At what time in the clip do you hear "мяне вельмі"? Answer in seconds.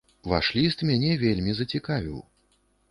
0.91-1.51